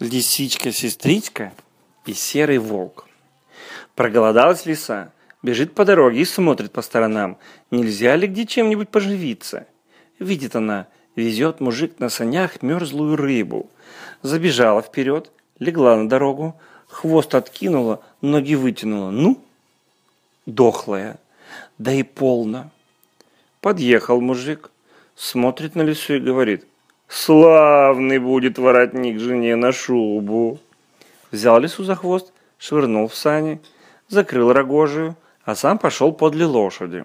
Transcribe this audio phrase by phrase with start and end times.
[0.00, 1.52] Лисичка-сестричка
[2.06, 3.06] и серый волк.
[3.94, 7.36] Проголодалась лиса, бежит по дороге и смотрит по сторонам,
[7.70, 9.66] нельзя ли где чем-нибудь поживиться.
[10.18, 13.70] Видит она, везет мужик на санях мерзлую рыбу.
[14.22, 19.10] Забежала вперед, легла на дорогу, хвост откинула, ноги вытянула.
[19.10, 19.42] Ну,
[20.46, 21.18] дохлая,
[21.78, 22.70] да и полно.
[23.60, 24.70] Подъехал мужик,
[25.16, 26.64] смотрит на лису и говорит,
[27.14, 30.58] Славный будет воротник жене на шубу.
[31.30, 33.60] Взял лису за хвост, швырнул в сани,
[34.08, 37.04] закрыл рогожию, а сам пошел подле лошади.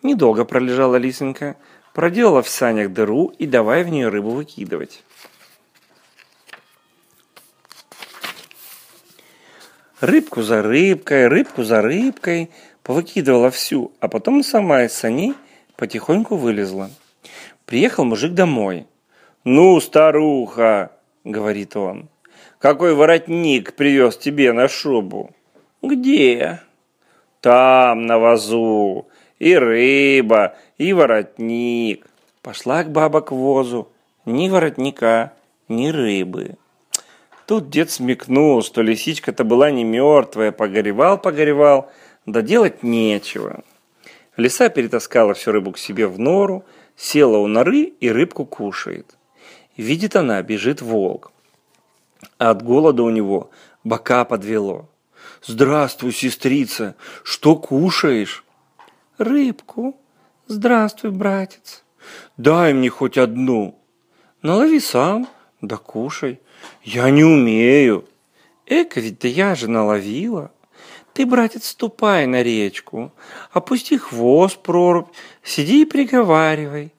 [0.00, 1.56] Недолго пролежала лисенька,
[1.92, 5.02] проделала в санях дыру и давай в нее рыбу выкидывать.
[9.98, 12.48] Рыбку за рыбкой, рыбку за рыбкой
[12.84, 15.34] повыкидывала всю, а потом сама из саней
[15.74, 16.92] потихоньку вылезла.
[17.64, 18.86] Приехал мужик домой–
[19.48, 20.90] «Ну, старуха!»—
[21.24, 22.08] говорит он.
[22.58, 25.30] «Какой воротник привез тебе на шубу?»
[25.82, 26.62] «Где?»
[27.40, 29.06] «Там, на вазу.
[29.38, 32.08] И рыба, и воротник».
[32.42, 33.86] Пошла к баба к возу.
[34.24, 35.32] Ни воротника,
[35.68, 36.56] ни рыбы.
[37.46, 41.88] Тут дед смекнул, что лисичка-то была не мертвая, погоревал-погоревал,
[42.26, 43.62] да делать нечего.
[44.36, 46.64] Лиса перетаскала всю рыбу к себе в нору,
[46.96, 49.15] села у норы и рыбку кушает.
[49.76, 51.32] Видит она, бежит волк.
[52.38, 53.50] А от голода у него
[53.84, 54.88] бока подвело.
[55.44, 56.96] «Здравствуй, сестрица!
[57.22, 58.44] Что кушаешь?»
[59.18, 59.96] «Рыбку.
[60.46, 61.84] Здравствуй, братец!»
[62.36, 63.78] «Дай мне хоть одну!»
[64.42, 65.28] «Налови сам,
[65.60, 66.40] да кушай!»
[66.82, 68.08] «Я не умею!»
[68.66, 70.52] «Эка ведь да я же наловила!»
[71.16, 73.10] Ты, братец, ступай на речку,
[73.50, 75.08] опусти хвост прорубь,
[75.42, 76.92] сиди и приговаривай.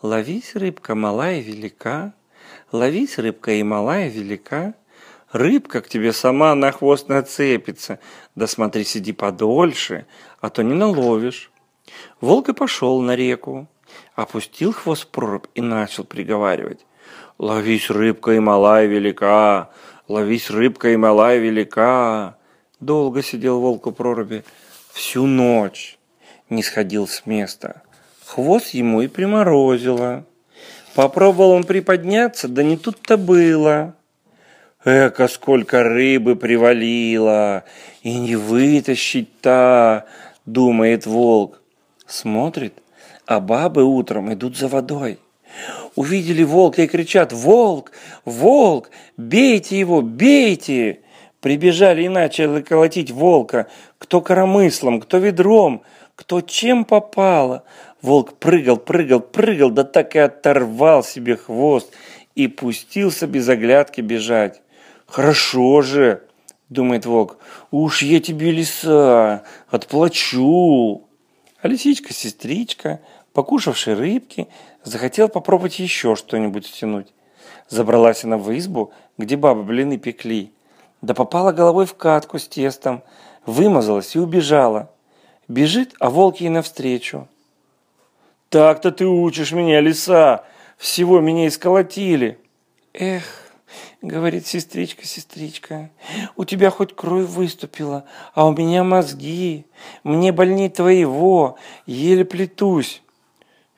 [0.00, 2.14] Ловись, рыбка малая и велика,
[2.72, 4.74] Ловись, рыбка и малая, велика.
[5.32, 7.98] Рыбка к тебе сама на хвост нацепится.
[8.34, 10.06] Да смотри, сиди подольше,
[10.40, 11.50] а то не наловишь.
[12.20, 13.66] Волк и пошел на реку,
[14.14, 16.86] опустил хвост в прорубь и начал приговаривать.
[17.38, 19.70] Ловись, рыбка и малая, велика.
[20.06, 22.36] Ловись, рыбка и малая, велика.
[22.80, 24.44] Долго сидел волк у проруби,
[24.92, 25.98] всю ночь
[26.50, 27.82] не сходил с места.
[28.26, 30.24] Хвост ему и приморозило.
[30.94, 33.94] Попробовал он приподняться, да не тут-то было.
[34.84, 37.64] Эка, сколько рыбы привалило,
[38.02, 40.04] и не вытащить-то,
[40.46, 41.60] думает волк.
[42.06, 42.74] Смотрит,
[43.26, 45.18] а бабы утром идут за водой.
[45.94, 47.92] Увидели волка и кричат «Волк!
[48.24, 48.90] Волк!
[49.16, 50.02] Бейте его!
[50.02, 51.03] Бейте!»
[51.44, 53.66] Прибежали и начали колотить волка,
[53.98, 55.82] кто коромыслом, кто ведром,
[56.16, 57.64] кто чем попало.
[58.00, 61.92] Волк прыгал, прыгал, прыгал, да так и оторвал себе хвост
[62.34, 64.62] и пустился без оглядки бежать.
[65.04, 66.22] «Хорошо же!»—
[66.70, 67.36] думает волк.
[67.70, 71.06] «Уж я тебе, лиса, отплачу!»
[71.60, 73.00] А лисичка-сестричка,
[73.34, 74.48] покушавшая рыбки,
[74.82, 77.12] захотела попробовать еще что-нибудь стянуть.
[77.68, 80.50] Забралась она в избу, где бабы блины пекли,
[81.04, 83.02] да попала головой в катку с тестом,
[83.44, 84.90] вымазалась и убежала.
[85.48, 87.28] Бежит, а волк ей навстречу.
[88.48, 90.44] Так-то ты учишь меня, лиса.
[90.78, 92.38] Всего меня исколотили.
[92.94, 93.24] Эх,
[94.00, 95.90] говорит сестричка, сестричка,
[96.36, 98.04] у тебя хоть кровь выступила,
[98.34, 99.66] а у меня мозги.
[100.04, 103.02] Мне больней твоего, еле плетусь.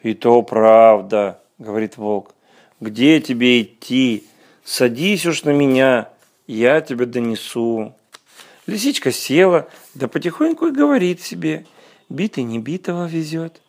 [0.02, 2.34] И то правда, говорит волк.
[2.80, 4.24] Где тебе идти?
[4.64, 6.10] Садись уж на меня,
[6.46, 7.94] я тебя донесу.
[8.66, 11.66] Лисичка села, да потихоньку и говорит себе,
[12.08, 13.60] битый не битого везет.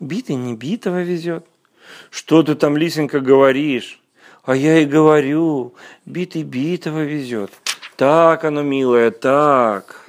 [0.00, 1.46] Битый не битого везет.
[2.10, 4.00] Что ты там, лисенька, говоришь?
[4.44, 5.74] А я и говорю,
[6.04, 7.50] битый битого везет.
[7.96, 10.03] Так оно, милая, так.